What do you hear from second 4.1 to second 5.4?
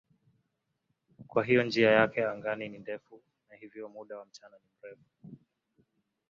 wa mchana ni mrefu.